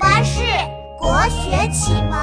[0.00, 0.40] 巴士
[0.98, 2.18] 国学启蒙。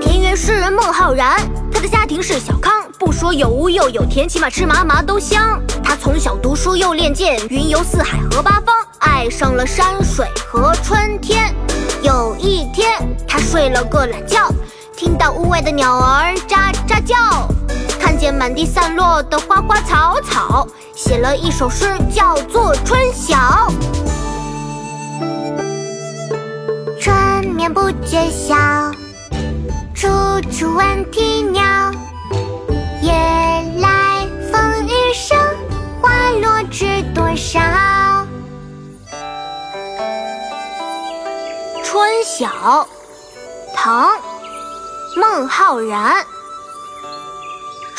[0.00, 1.38] 田园诗人孟浩然，
[1.70, 5.60] 他的家庭是小康，不说有屋又有田，起码吃嘛嘛都香。
[5.84, 11.54] 他从小读书又练剑，云游四海和八方，爱上了山水和春天。
[12.02, 12.98] 有一天，
[13.28, 14.48] 他睡了个懒觉，
[14.96, 17.46] 听到屋外的鸟儿喳喳叫。
[18.20, 23.34] 见满地散落的花花草草，写了一首诗，叫做《春晓》。
[27.00, 28.92] 春眠不觉晓，
[29.94, 30.06] 处
[30.52, 31.62] 处闻啼鸟。
[33.00, 33.14] 夜
[33.78, 35.38] 来风雨声，
[36.02, 36.10] 花
[36.42, 37.58] 落知多少。
[41.82, 42.46] 《春晓》，
[43.74, 44.08] 唐·
[45.18, 46.22] 孟浩然。